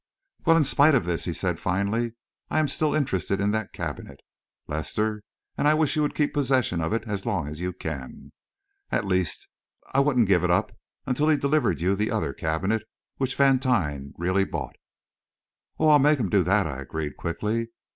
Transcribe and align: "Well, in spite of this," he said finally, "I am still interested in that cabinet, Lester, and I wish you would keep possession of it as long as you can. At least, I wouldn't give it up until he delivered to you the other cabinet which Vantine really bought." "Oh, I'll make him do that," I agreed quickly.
"Well, 0.47 0.57
in 0.57 0.63
spite 0.63 0.95
of 0.95 1.05
this," 1.05 1.25
he 1.25 1.33
said 1.33 1.59
finally, 1.59 2.13
"I 2.49 2.57
am 2.57 2.67
still 2.67 2.95
interested 2.95 3.39
in 3.39 3.51
that 3.51 3.71
cabinet, 3.71 4.19
Lester, 4.67 5.21
and 5.55 5.67
I 5.67 5.75
wish 5.75 5.95
you 5.95 6.01
would 6.01 6.15
keep 6.15 6.33
possession 6.33 6.81
of 6.81 6.91
it 6.91 7.03
as 7.05 7.23
long 7.27 7.47
as 7.47 7.61
you 7.61 7.71
can. 7.71 8.31
At 8.91 9.05
least, 9.05 9.47
I 9.93 9.99
wouldn't 9.99 10.27
give 10.27 10.43
it 10.43 10.49
up 10.49 10.71
until 11.05 11.29
he 11.29 11.37
delivered 11.37 11.77
to 11.77 11.83
you 11.83 11.95
the 11.95 12.09
other 12.09 12.33
cabinet 12.33 12.81
which 13.17 13.35
Vantine 13.35 14.15
really 14.17 14.43
bought." 14.43 14.75
"Oh, 15.77 15.89
I'll 15.89 15.99
make 15.99 16.19
him 16.19 16.31
do 16.31 16.41
that," 16.45 16.65
I 16.65 16.79
agreed 16.79 17.15
quickly. 17.15 17.69